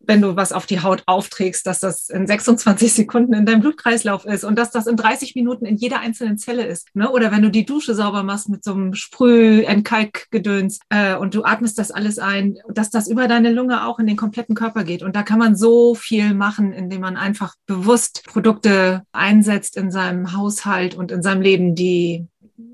[0.08, 4.26] wenn du was auf die Haut aufträgst, dass das in 26 Sekunden in deinem Blutkreislauf
[4.26, 6.90] ist und dass das in 30 Minuten in jeder einzelnen Zelle ist.
[6.94, 7.10] Ne?
[7.12, 11.44] Oder wenn du die Dusche sauber machst mit so einem Sprüh, Entkalkgedöns äh, und du
[11.44, 15.04] atmest das alles ein, dass das über deine Lunge auch in den kompletten Körper geht.
[15.04, 20.36] Und da kann man so viel machen, indem man einfach bewusst Produkte einsetzt in seinem
[20.36, 22.28] Haushalt und in seinem Leben, die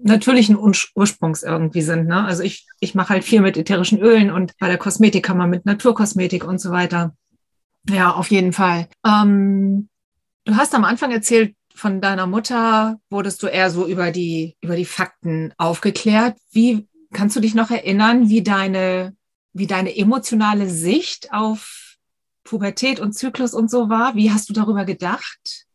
[0.03, 2.07] natürlichen Ursprungs irgendwie sind.
[2.07, 2.23] Ne?
[2.23, 5.49] Also ich, ich mache halt viel mit ätherischen Ölen und bei der Kosmetik kann man
[5.49, 7.15] mit Naturkosmetik und so weiter.
[7.89, 8.87] Ja, auf jeden Fall.
[9.05, 9.89] Ähm,
[10.45, 14.75] du hast am Anfang erzählt, von deiner Mutter wurdest du eher so über die, über
[14.75, 16.37] die Fakten aufgeklärt.
[16.51, 19.15] Wie kannst du dich noch erinnern, wie deine,
[19.53, 21.95] wie deine emotionale Sicht auf
[22.43, 24.15] Pubertät und Zyklus und so war?
[24.15, 25.65] Wie hast du darüber gedacht?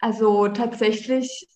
[0.00, 1.48] Also tatsächlich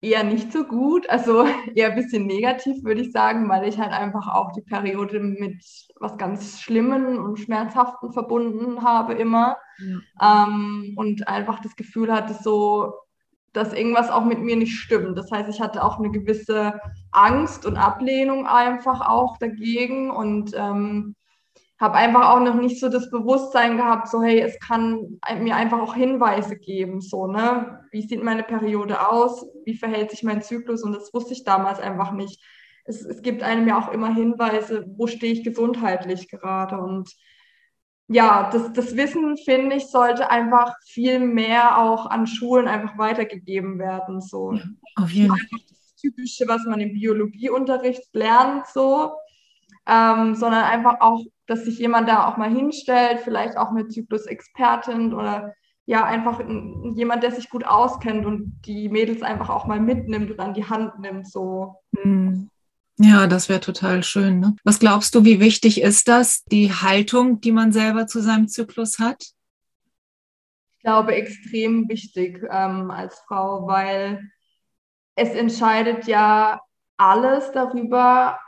[0.00, 3.92] eher nicht so gut, also eher ein bisschen negativ, würde ich sagen, weil ich halt
[3.92, 5.64] einfach auch die Periode mit
[5.98, 10.46] was ganz Schlimmen und Schmerzhaften verbunden habe immer ja.
[10.46, 12.94] ähm, und einfach das Gefühl hatte so,
[13.52, 15.18] dass irgendwas auch mit mir nicht stimmt.
[15.18, 16.78] Das heißt, ich hatte auch eine gewisse
[17.10, 21.16] Angst und Ablehnung einfach auch dagegen und ähm,
[21.80, 25.80] habe einfach auch noch nicht so das Bewusstsein gehabt, so hey, es kann mir einfach
[25.80, 27.80] auch Hinweise geben, so, ne?
[27.92, 29.46] Wie sieht meine Periode aus?
[29.64, 30.82] Wie verhält sich mein Zyklus?
[30.82, 32.42] Und das wusste ich damals einfach nicht.
[32.84, 36.78] Es, es gibt einem ja auch immer Hinweise, wo stehe ich gesundheitlich gerade.
[36.78, 37.10] Und
[38.08, 43.78] ja, das, das Wissen, finde ich, sollte einfach viel mehr auch an Schulen einfach weitergegeben
[43.78, 44.20] werden.
[44.20, 44.58] So.
[44.96, 45.46] Auf jeden Fall.
[45.68, 49.12] Das Typische, was man im Biologieunterricht lernt, so
[49.88, 55.14] ähm, sondern einfach auch, dass sich jemand da auch mal hinstellt, vielleicht auch eine Zyklusexpertin
[55.14, 55.54] oder
[55.86, 56.40] ja, einfach
[56.94, 60.66] jemand, der sich gut auskennt und die Mädels einfach auch mal mitnimmt und an die
[60.66, 61.76] Hand nimmt, so.
[61.96, 62.50] Hm.
[62.98, 64.40] Ja, das wäre total schön.
[64.40, 64.56] Ne?
[64.64, 68.98] Was glaubst du, wie wichtig ist das, die Haltung, die man selber zu seinem Zyklus
[68.98, 69.22] hat?
[70.76, 74.30] Ich glaube, extrem wichtig ähm, als Frau, weil
[75.14, 76.60] es entscheidet ja
[76.98, 78.38] alles darüber,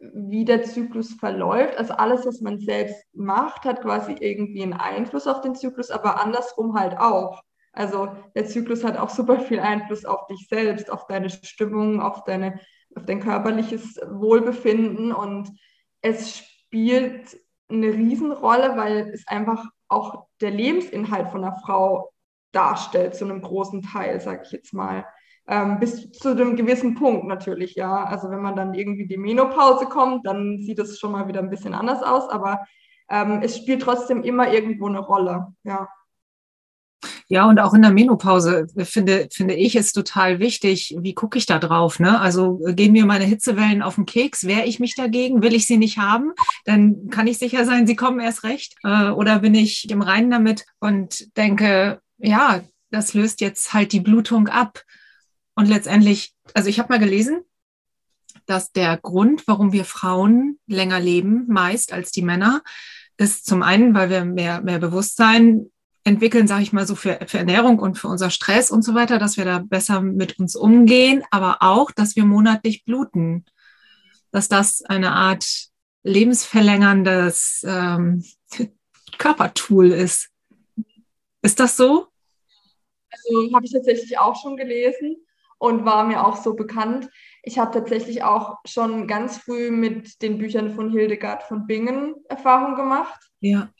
[0.00, 1.76] wie der Zyklus verläuft.
[1.78, 6.20] Also alles, was man selbst macht, hat quasi irgendwie einen Einfluss auf den Zyklus, aber
[6.22, 7.42] andersrum halt auch.
[7.72, 12.24] Also der Zyklus hat auch super viel Einfluss auf dich selbst, auf deine Stimmung, auf,
[12.24, 12.60] deine,
[12.94, 15.50] auf dein körperliches Wohlbefinden und
[16.00, 22.12] es spielt eine Riesenrolle, weil es einfach auch der Lebensinhalt von einer Frau
[22.52, 25.04] darstellt, zu einem großen Teil, sage ich jetzt mal.
[25.48, 28.04] Ähm, bis zu einem gewissen Punkt natürlich, ja.
[28.04, 31.50] Also wenn man dann irgendwie die Menopause kommt, dann sieht es schon mal wieder ein
[31.50, 32.66] bisschen anders aus, aber
[33.08, 35.88] ähm, es spielt trotzdem immer irgendwo eine Rolle, ja.
[37.28, 41.46] Ja, und auch in der Menopause finde, finde ich es total wichtig, wie gucke ich
[41.46, 41.98] da drauf?
[41.98, 42.20] Ne?
[42.20, 45.76] Also gehen mir meine Hitzewellen auf den Keks, wehre ich mich dagegen, will ich sie
[45.76, 46.32] nicht haben,
[46.64, 48.76] dann kann ich sicher sein, sie kommen erst recht.
[48.84, 54.00] Äh, oder bin ich im Reinen damit und denke, ja, das löst jetzt halt die
[54.00, 54.82] Blutung ab.
[55.56, 57.40] Und letztendlich, also ich habe mal gelesen,
[58.44, 62.62] dass der Grund, warum wir Frauen länger leben, meist als die Männer,
[63.16, 65.70] ist zum einen, weil wir mehr, mehr Bewusstsein
[66.04, 69.18] entwickeln, sage ich mal so, für, für Ernährung und für unser Stress und so weiter,
[69.18, 73.46] dass wir da besser mit uns umgehen, aber auch, dass wir monatlich bluten,
[74.30, 75.46] dass das eine Art
[76.04, 78.22] lebensverlängerndes ähm,
[79.18, 80.28] Körpertool ist.
[81.40, 82.08] Ist das so?
[83.10, 85.16] Also habe ich tatsächlich auch schon gelesen
[85.58, 87.08] und war mir auch so bekannt.
[87.42, 92.74] Ich habe tatsächlich auch schon ganz früh mit den Büchern von Hildegard von Bingen Erfahrung
[92.74, 93.20] gemacht.
[93.40, 93.70] Ja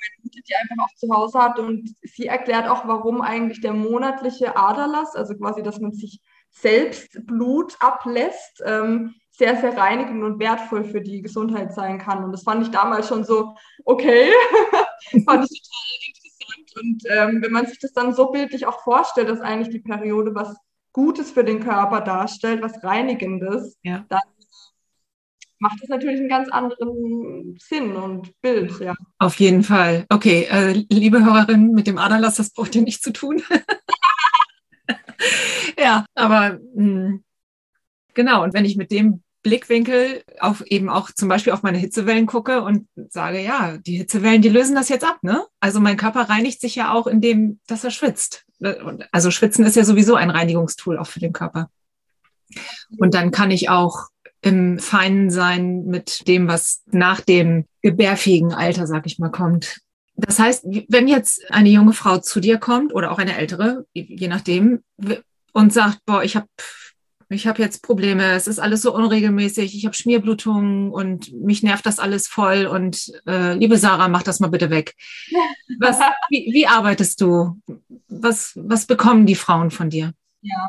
[0.00, 3.72] meine Mutter die einfach auch zu Hause hat und sie erklärt auch, warum eigentlich der
[3.72, 10.38] monatliche Aderlass, also quasi, dass man sich selbst Blut ablässt, ähm, sehr, sehr reinigend und
[10.38, 12.24] wertvoll für die Gesundheit sein kann.
[12.24, 14.30] Und das fand ich damals schon so, okay,
[15.24, 16.72] fand ich total interessant.
[16.80, 20.34] Und ähm, wenn man sich das dann so bildlich auch vorstellt, dass eigentlich die Periode
[20.34, 20.54] was
[20.92, 24.04] Gutes für den Körper darstellt, was Reinigendes, ja.
[24.08, 24.20] dann
[25.60, 28.94] macht es natürlich einen ganz anderen Sinn und Bild, ja.
[29.18, 30.06] Auf jeden Fall.
[30.08, 33.42] Okay, äh, liebe Hörerin, mit dem Aderlass, das braucht ihr nicht zu tun.
[35.78, 37.24] ja, aber mh, hm,
[38.14, 42.26] genau, und wenn ich mit dem Blickwinkel auf eben auch zum Beispiel auf meine Hitzewellen
[42.26, 45.46] gucke und sage, ja, die Hitzewellen, die lösen das jetzt ab, ne?
[45.60, 48.46] Also mein Körper reinigt sich ja auch, indem, dass er schwitzt.
[49.12, 51.70] Also Schwitzen ist ja sowieso ein Reinigungstool auch für den Körper.
[52.98, 54.08] Und dann kann ich auch
[54.42, 59.80] im Feinen sein mit dem, was nach dem gebärfähigen Alter, sag ich mal, kommt.
[60.16, 64.28] Das heißt, wenn jetzt eine junge Frau zu dir kommt oder auch eine ältere, je
[64.28, 64.82] nachdem,
[65.52, 66.46] und sagt, boah, ich habe
[67.30, 71.86] ich hab jetzt Probleme, es ist alles so unregelmäßig, ich habe Schmierblutungen und mich nervt
[71.86, 74.96] das alles voll und äh, liebe Sarah, mach das mal bitte weg.
[75.78, 77.60] Was, wie, wie arbeitest du?
[78.08, 80.12] Was, was bekommen die Frauen von dir?
[80.42, 80.68] Ja,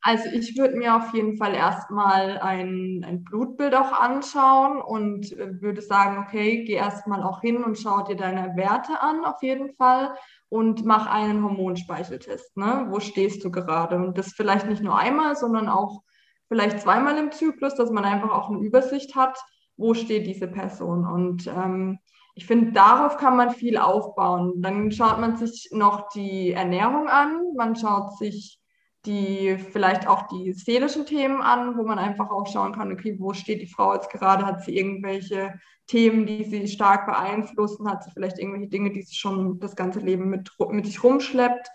[0.00, 5.60] also ich würde mir auf jeden Fall erstmal ein, ein Blutbild auch anschauen und äh,
[5.60, 9.74] würde sagen, okay, geh erstmal auch hin und schau dir deine Werte an auf jeden
[9.74, 10.14] Fall
[10.48, 12.56] und mach einen Hormonspeicheltest.
[12.56, 12.86] Ne?
[12.88, 13.96] Wo stehst du gerade?
[13.96, 16.02] Und das vielleicht nicht nur einmal, sondern auch
[16.48, 19.38] vielleicht zweimal im Zyklus, dass man einfach auch eine Übersicht hat,
[19.76, 21.06] wo steht diese Person.
[21.06, 21.98] Und ähm,
[22.34, 24.62] ich finde, darauf kann man viel aufbauen.
[24.62, 28.60] Dann schaut man sich noch die Ernährung an, man schaut sich
[29.08, 33.32] die vielleicht auch die seelischen Themen an, wo man einfach auch schauen kann, okay, wo
[33.32, 34.46] steht die Frau jetzt gerade?
[34.46, 37.90] Hat sie irgendwelche Themen, die sie stark beeinflussen?
[37.90, 41.68] Hat sie vielleicht irgendwelche Dinge, die sie schon das ganze Leben mit, mit sich rumschleppt?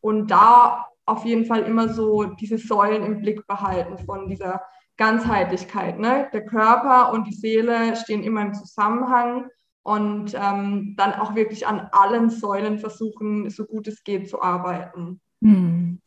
[0.00, 4.62] Und da auf jeden Fall immer so diese Säulen im Blick behalten von dieser
[4.96, 5.98] Ganzheitlichkeit.
[5.98, 6.28] Ne?
[6.32, 9.48] Der Körper und die Seele stehen immer im Zusammenhang
[9.82, 15.20] und ähm, dann auch wirklich an allen Säulen versuchen, so gut es geht zu arbeiten.
[15.42, 16.00] Hm.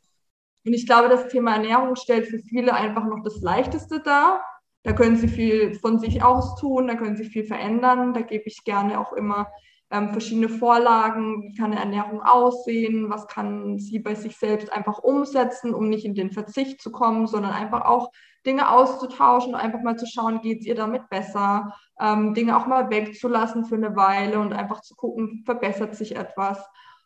[0.66, 4.44] Und ich glaube, das Thema Ernährung stellt für viele einfach noch das Leichteste dar.
[4.84, 8.14] Da können sie viel von sich aus tun, da können sie viel verändern.
[8.14, 9.48] Da gebe ich gerne auch immer
[9.92, 11.44] ähm, verschiedene Vorlagen.
[11.44, 13.10] Wie kann eine Ernährung aussehen?
[13.10, 17.28] Was kann sie bei sich selbst einfach umsetzen, um nicht in den Verzicht zu kommen,
[17.28, 18.12] sondern einfach auch
[18.46, 22.90] Dinge auszutauschen, einfach mal zu schauen, geht es ihr damit besser, ähm, Dinge auch mal
[22.90, 26.60] wegzulassen für eine Weile und einfach zu gucken, verbessert sich etwas.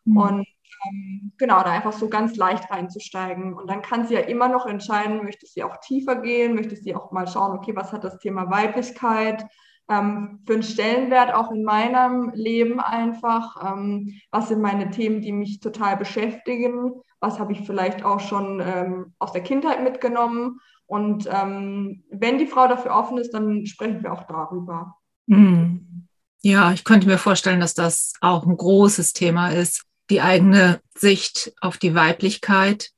[0.04, 0.16] Mhm.
[0.16, 0.46] Und
[0.88, 3.54] ähm, genau, da einfach so ganz leicht reinzusteigen.
[3.54, 6.94] Und dann kann sie ja immer noch entscheiden, möchte sie auch tiefer gehen, möchte sie
[6.94, 9.46] auch mal schauen, okay, was hat das Thema Weiblichkeit
[9.88, 13.72] ähm, für einen Stellenwert auch in meinem Leben einfach?
[13.72, 16.92] Ähm, was sind meine Themen, die mich total beschäftigen?
[17.20, 20.60] Was habe ich vielleicht auch schon ähm, aus der Kindheit mitgenommen?
[20.86, 24.96] Und ähm, wenn die Frau dafür offen ist, dann sprechen wir auch darüber.
[25.26, 26.06] Mhm.
[26.42, 31.52] Ja, ich könnte mir vorstellen, dass das auch ein großes Thema ist die eigene Sicht
[31.60, 32.90] auf die Weiblichkeit.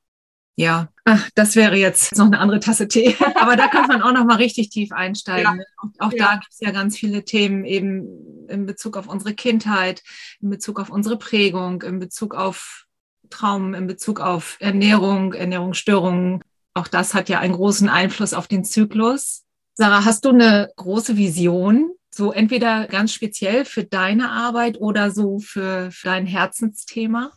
[0.57, 4.13] Ja, Ach, das wäre jetzt noch eine andere Tasse Tee, aber da kann man auch
[4.13, 5.59] noch mal richtig tief einsteigen.
[5.59, 5.65] Ja.
[5.79, 6.27] Auch, auch ja.
[6.27, 10.03] da gibt es ja ganz viele Themen eben in Bezug auf unsere Kindheit,
[10.43, 12.85] in Bezug auf unsere Prägung, in Bezug auf
[13.31, 16.45] Traum, in Bezug auf Ernährung, Ernährungsstörungen.
[16.75, 19.45] Auch das hat ja einen großen Einfluss auf den Zyklus.
[19.73, 25.39] Sarah, hast du eine große Vision so entweder ganz speziell für deine Arbeit oder so
[25.39, 27.33] für, für dein Herzensthema?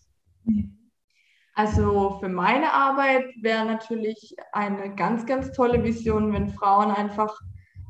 [1.53, 7.39] Also für meine Arbeit wäre natürlich eine ganz, ganz tolle Vision, wenn Frauen einfach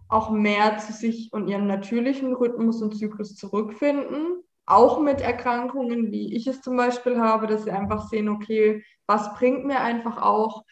[0.09, 4.43] auch mehr zu sich und ihrem natürlichen Rhythmus und Zyklus zurückfinden.
[4.65, 9.33] Auch mit Erkrankungen, wie ich es zum Beispiel habe, dass sie einfach sehen, okay, was
[9.35, 10.63] bringt mir einfach auch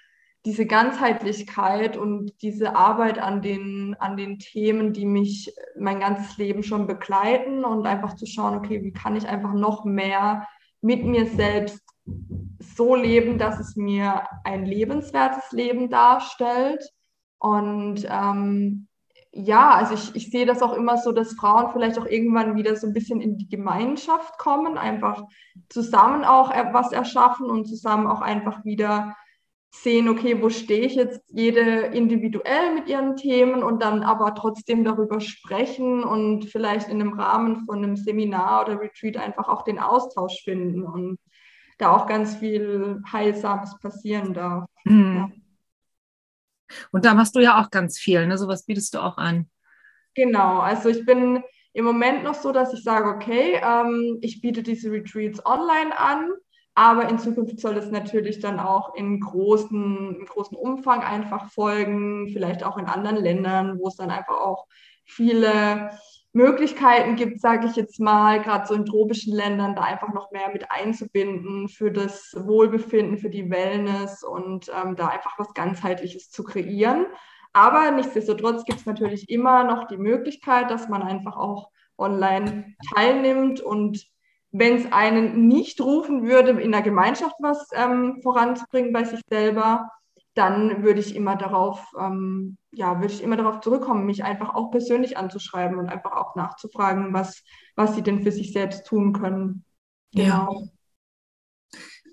[0.45, 6.63] diese Ganzheitlichkeit und diese Arbeit an den, an den Themen, die mich mein ganzes Leben
[6.63, 10.47] schon begleiten und einfach zu schauen, okay, wie kann ich einfach noch mehr
[10.82, 11.84] mit mir selbst
[12.60, 16.89] so leben, dass es mir ein lebenswertes Leben darstellt.
[17.38, 18.88] Und ähm,
[19.32, 22.75] ja, also ich, ich sehe das auch immer so, dass Frauen vielleicht auch irgendwann wieder
[22.75, 25.23] so ein bisschen in die Gemeinschaft kommen, einfach
[25.67, 29.15] zusammen auch was erschaffen und zusammen auch einfach wieder
[29.71, 34.84] sehen, okay, wo stehe ich jetzt jede individuell mit ihren Themen und dann aber trotzdem
[34.84, 39.79] darüber sprechen und vielleicht in einem Rahmen von einem Seminar oder Retreat einfach auch den
[39.79, 41.19] Austausch finden und
[41.77, 44.65] da auch ganz viel Heilsames passieren darf.
[44.86, 45.15] Mhm.
[45.15, 45.29] Ja.
[46.91, 48.38] Und da machst du ja auch ganz viel, ne?
[48.38, 49.49] Sowas bietest du auch an.
[50.13, 54.63] Genau, also ich bin im Moment noch so, dass ich sage, okay, ähm, ich biete
[54.63, 56.32] diese Retreats online an
[56.79, 62.29] aber in Zukunft soll es natürlich dann auch in großen, in großen Umfang einfach folgen,
[62.31, 64.65] vielleicht auch in anderen Ländern, wo es dann einfach auch
[65.03, 65.89] viele
[66.31, 70.53] Möglichkeiten gibt, sage ich jetzt mal, gerade so in tropischen Ländern, da einfach noch mehr
[70.53, 76.45] mit einzubinden für das Wohlbefinden, für die Wellness und ähm, da einfach was ganzheitliches zu
[76.45, 77.07] kreieren.
[77.51, 83.59] Aber nichtsdestotrotz gibt es natürlich immer noch die Möglichkeit, dass man einfach auch online teilnimmt
[83.59, 84.07] und
[84.51, 89.89] wenn es einen nicht rufen würde, in der Gemeinschaft was ähm, voranzubringen bei sich selber,
[90.33, 94.71] dann würde ich immer darauf, ähm, ja, würde ich immer darauf zurückkommen, mich einfach auch
[94.71, 97.43] persönlich anzuschreiben und einfach auch nachzufragen, was,
[97.75, 99.65] was sie denn für sich selbst tun können.
[100.13, 100.62] Genau.
[100.62, 100.67] Ja.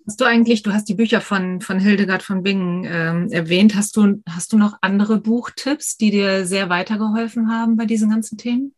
[0.07, 3.75] Hast du eigentlich, du hast die Bücher von, von Hildegard von Bingen ähm, erwähnt.
[3.75, 8.38] Hast du, hast du noch andere Buchtipps, die dir sehr weitergeholfen haben bei diesen ganzen
[8.38, 8.72] Themen?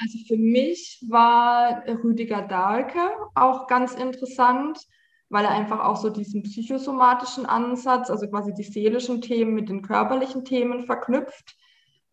[0.00, 3.00] Also für mich war Rüdiger Dahlke
[3.34, 4.78] auch ganz interessant,
[5.28, 9.82] weil er einfach auch so diesen psychosomatischen Ansatz, also quasi die seelischen Themen mit den
[9.82, 11.56] körperlichen Themen verknüpft.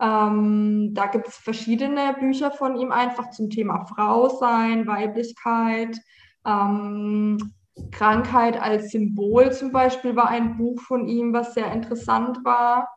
[0.01, 5.97] Ähm, da gibt es verschiedene Bücher von ihm einfach zum Thema Frau sein, Weiblichkeit,
[6.45, 7.53] ähm,
[7.91, 12.89] Krankheit als Symbol zum Beispiel war ein Buch von ihm, was sehr interessant war.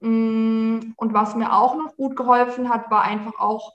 [0.00, 3.72] Mm, und was mir auch noch gut geholfen hat, war einfach auch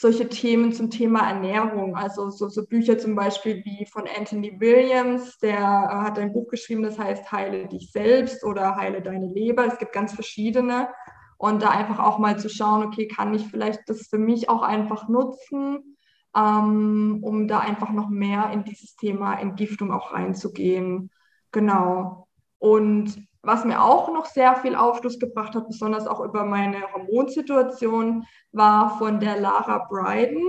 [0.00, 1.94] solche Themen zum Thema Ernährung.
[1.94, 6.48] Also so, so, Bücher zum Beispiel wie von Anthony Williams, der äh, hat ein Buch
[6.48, 9.66] geschrieben, das heißt Heile dich selbst oder Heile deine Leber.
[9.66, 10.88] Es gibt ganz verschiedene.
[11.36, 14.62] Und da einfach auch mal zu schauen, okay, kann ich vielleicht das für mich auch
[14.62, 15.96] einfach nutzen,
[16.34, 21.10] ähm, um da einfach noch mehr in dieses Thema Entgiftung auch reinzugehen.
[21.52, 22.26] Genau.
[22.58, 28.24] Und was mir auch noch sehr viel Aufschluss gebracht hat, besonders auch über meine Hormonsituation,
[28.52, 30.44] war von der Lara Bryden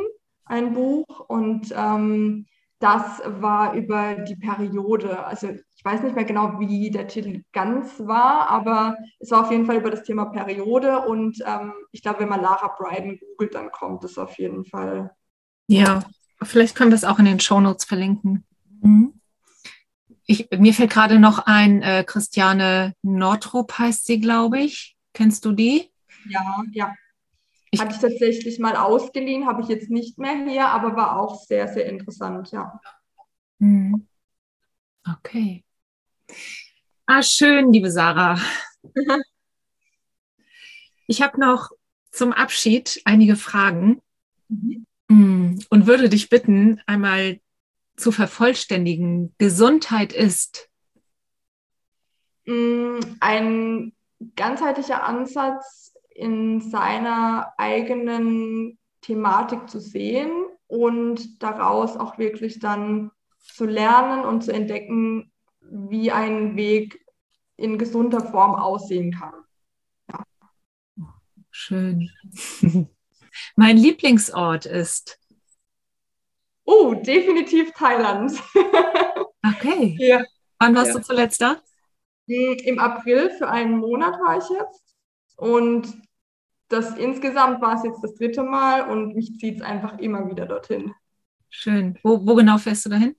[0.46, 2.46] ein Buch und ähm,
[2.80, 5.24] das war über die Periode.
[5.26, 9.52] Also ich weiß nicht mehr genau, wie der Titel ganz war, aber es war auf
[9.52, 13.56] jeden Fall über das Thema Periode und ähm, ich glaube, wenn man Lara Bryden googelt,
[13.56, 15.12] dann kommt es auf jeden Fall.
[15.68, 16.04] Ja,
[16.42, 18.44] vielleicht können wir es auch in den Shownotes verlinken.
[18.82, 19.21] Mhm.
[20.32, 24.96] Ich, mir fällt gerade noch ein, äh, Christiane Nordrup heißt sie, glaube ich.
[25.14, 25.92] Kennst du die?
[26.30, 26.96] Ja, ja.
[27.70, 31.44] Ich, Hatte ich tatsächlich mal ausgeliehen, habe ich jetzt nicht mehr hier, aber war auch
[31.44, 32.80] sehr, sehr interessant, ja.
[33.60, 34.08] Hm.
[35.18, 35.66] Okay.
[37.08, 38.40] Ah, schön, liebe Sarah.
[41.08, 41.72] ich habe noch
[42.10, 44.02] zum Abschied einige Fragen
[44.48, 44.86] mhm.
[45.10, 47.42] Hm, und würde dich bitten, einmal
[47.96, 49.34] zu vervollständigen.
[49.38, 50.70] Gesundheit ist?
[52.46, 53.94] Mm, ein
[54.36, 60.32] ganzheitlicher Ansatz in seiner eigenen Thematik zu sehen
[60.68, 65.32] und daraus auch wirklich dann zu lernen und zu entdecken,
[65.62, 67.04] wie ein Weg
[67.58, 69.34] in gesunder Form aussehen kann.
[70.10, 70.24] Ja.
[71.50, 72.10] Schön.
[73.56, 75.21] mein Lieblingsort ist
[76.72, 78.32] Oh, definitiv Thailand.
[79.44, 79.96] Okay.
[79.98, 80.24] Ja.
[80.60, 81.00] Wann warst ja.
[81.00, 81.58] du zuletzt da?
[82.28, 84.96] Hm, Im April für einen Monat war ich jetzt.
[85.36, 86.00] Und
[86.68, 90.46] das insgesamt war es jetzt das dritte Mal und mich zieht es einfach immer wieder
[90.46, 90.94] dorthin.
[91.50, 91.98] Schön.
[92.04, 93.16] Wo, wo genau fährst du dahin?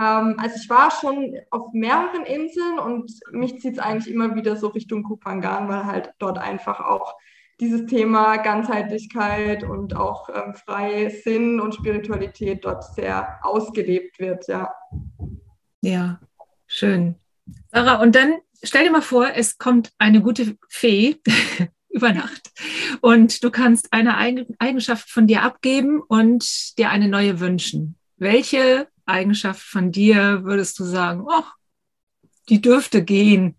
[0.00, 4.56] Ähm, also ich war schon auf mehreren Inseln und mich zieht es eigentlich immer wieder
[4.56, 7.14] so Richtung Kupangan, weil halt dort einfach auch
[7.60, 14.72] dieses Thema Ganzheitlichkeit und auch ähm, freie Sinn und Spiritualität dort sehr ausgelebt wird, ja.
[15.82, 16.20] Ja,
[16.66, 17.16] schön.
[17.70, 21.16] Sarah, und dann stell dir mal vor, es kommt eine gute Fee
[21.90, 22.50] über Nacht
[23.00, 27.96] und du kannst eine Eigenschaft von dir abgeben und dir eine neue wünschen.
[28.16, 31.44] Welche Eigenschaft von dir würdest du sagen, oh,
[32.48, 33.56] die dürfte gehen?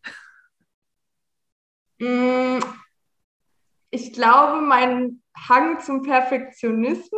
[3.92, 7.12] Ich glaube, mein Hang zum Perfektionismus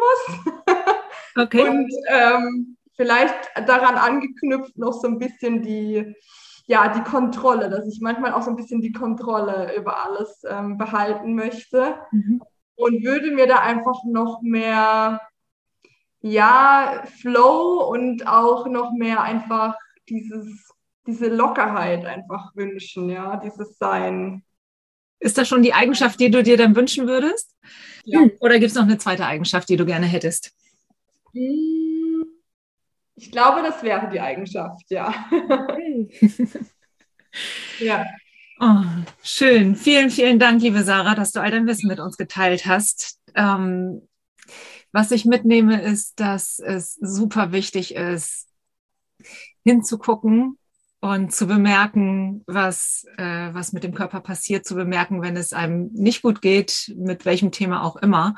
[1.36, 1.68] okay.
[1.68, 3.36] und ähm, vielleicht
[3.68, 6.16] daran angeknüpft noch so ein bisschen die,
[6.66, 10.78] ja, die Kontrolle, dass ich manchmal auch so ein bisschen die Kontrolle über alles ähm,
[10.78, 12.42] behalten möchte mhm.
[12.76, 15.22] und würde mir da einfach noch mehr,
[16.22, 19.76] ja, Flow und auch noch mehr einfach
[20.10, 20.72] dieses,
[21.06, 24.44] diese Lockerheit einfach wünschen, ja, dieses Sein.
[25.24, 27.56] Ist das schon die Eigenschaft, die du dir dann wünschen würdest?
[28.04, 28.28] Ja.
[28.42, 30.52] Oder gibt es noch eine zweite Eigenschaft, die du gerne hättest?
[31.32, 32.26] Hm,
[33.16, 35.14] ich glaube, das wäre die Eigenschaft, ja.
[35.32, 36.10] Okay.
[37.80, 38.06] ja.
[38.60, 38.84] Oh,
[39.24, 39.78] schön.
[39.78, 43.18] Vielen, vielen Dank, liebe Sarah, dass du all dein Wissen mit uns geteilt hast.
[43.34, 44.06] Ähm,
[44.92, 48.50] was ich mitnehme, ist, dass es super wichtig ist,
[49.64, 50.58] hinzugucken,
[51.04, 55.92] und zu bemerken, was, äh, was mit dem Körper passiert, zu bemerken, wenn es einem
[55.92, 58.36] nicht gut geht, mit welchem Thema auch immer.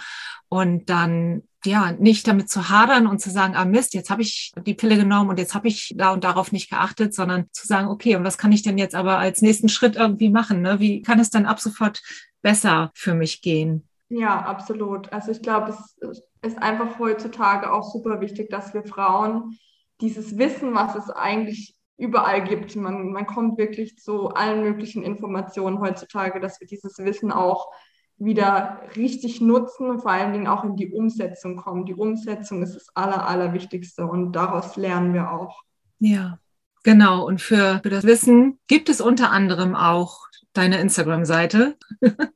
[0.49, 4.51] Und dann ja nicht damit zu hadern und zu sagen, ah Mist, jetzt habe ich
[4.65, 7.87] die Pille genommen und jetzt habe ich da und darauf nicht geachtet, sondern zu sagen,
[7.87, 10.63] okay, und was kann ich denn jetzt aber als nächsten Schritt irgendwie machen?
[10.63, 10.79] Ne?
[10.79, 12.01] Wie kann es dann ab sofort
[12.41, 13.87] besser für mich gehen?
[14.09, 15.13] Ja, absolut.
[15.13, 19.59] Also ich glaube, es ist einfach heutzutage auch super wichtig, dass wir Frauen
[20.01, 22.75] dieses Wissen, was es eigentlich überall gibt.
[22.75, 27.71] Man, man kommt wirklich zu allen möglichen Informationen heutzutage, dass wir dieses Wissen auch
[28.17, 31.85] wieder richtig nutzen und vor allen Dingen auch in die Umsetzung kommen.
[31.85, 35.63] Die Umsetzung ist das Aller, Allerwichtigste und daraus lernen wir auch.
[35.99, 36.39] Ja,
[36.85, 37.25] genau.
[37.25, 41.75] Und für, für das Wissen gibt es unter anderem auch deine Instagram-Seite.
[41.99, 42.27] genau.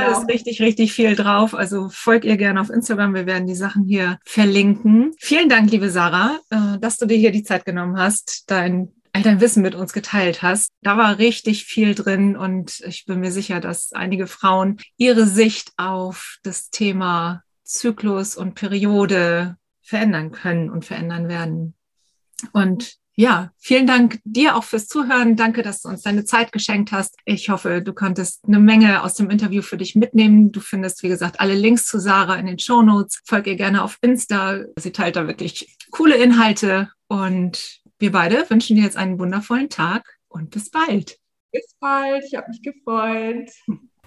[0.00, 1.54] Da ist richtig, richtig viel drauf.
[1.54, 3.14] Also folg ihr gerne auf Instagram.
[3.14, 5.12] Wir werden die Sachen hier verlinken.
[5.18, 9.22] Vielen Dank, liebe Sarah, äh, dass du dir hier die Zeit genommen hast, dein all
[9.22, 10.70] dein Wissen mit uns geteilt hast.
[10.82, 15.72] Da war richtig viel drin und ich bin mir sicher, dass einige Frauen ihre Sicht
[15.78, 21.74] auf das Thema Zyklus und Periode verändern können und verändern werden.
[22.52, 25.34] Und ja, vielen Dank dir auch fürs Zuhören.
[25.34, 27.16] Danke, dass du uns deine Zeit geschenkt hast.
[27.24, 30.52] Ich hoffe, du konntest eine Menge aus dem Interview für dich mitnehmen.
[30.52, 33.20] Du findest, wie gesagt, alle Links zu Sarah in den Show Notes.
[33.24, 34.60] Folg ihr gerne auf Insta.
[34.78, 36.90] Sie teilt da wirklich coole Inhalte.
[37.08, 41.18] Und wir beide wünschen dir jetzt einen wundervollen Tag und bis bald.
[41.50, 42.22] Bis bald.
[42.24, 43.50] Ich habe mich gefreut.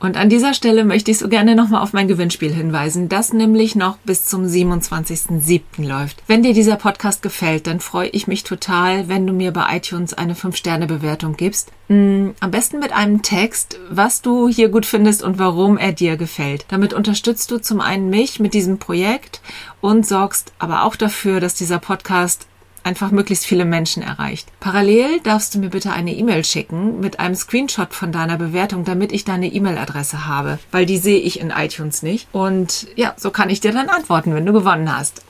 [0.01, 3.75] Und an dieser Stelle möchte ich so gerne nochmal auf mein Gewinnspiel hinweisen, das nämlich
[3.75, 5.87] noch bis zum 27.07.
[5.87, 6.23] läuft.
[6.25, 10.15] Wenn dir dieser Podcast gefällt, dann freue ich mich total, wenn du mir bei iTunes
[10.15, 11.71] eine 5-Sterne-Bewertung gibst.
[11.87, 16.17] Mm, am besten mit einem Text, was du hier gut findest und warum er dir
[16.17, 16.65] gefällt.
[16.69, 19.39] Damit unterstützt du zum einen mich mit diesem Projekt
[19.81, 22.47] und sorgst aber auch dafür, dass dieser Podcast
[22.83, 24.47] einfach möglichst viele Menschen erreicht.
[24.59, 29.11] Parallel darfst du mir bitte eine E-Mail schicken mit einem Screenshot von deiner Bewertung, damit
[29.11, 32.27] ich deine E-Mail-Adresse habe, weil die sehe ich in iTunes nicht.
[32.31, 35.23] Und ja, so kann ich dir dann antworten, wenn du gewonnen hast.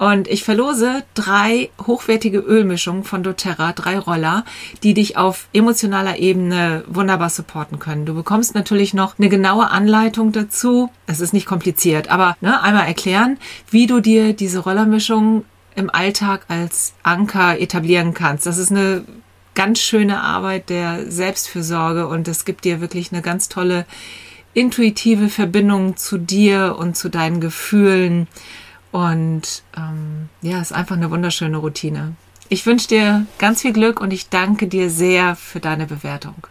[0.00, 4.46] Und ich verlose drei hochwertige Ölmischungen von doTERRA, drei Roller,
[4.82, 8.06] die dich auf emotionaler Ebene wunderbar supporten können.
[8.06, 10.88] Du bekommst natürlich noch eine genaue Anleitung dazu.
[11.06, 13.36] Es ist nicht kompliziert, aber ne, einmal erklären,
[13.70, 15.44] wie du dir diese Rollermischung
[15.80, 18.46] im Alltag als Anker etablieren kannst.
[18.46, 19.04] Das ist eine
[19.54, 23.86] ganz schöne Arbeit der Selbstfürsorge und es gibt dir wirklich eine ganz tolle
[24.54, 28.28] intuitive Verbindung zu dir und zu deinen Gefühlen.
[28.92, 32.14] Und ähm, ja, ist einfach eine wunderschöne Routine.
[32.48, 36.46] Ich wünsche dir ganz viel Glück und ich danke dir sehr für deine Bewertung.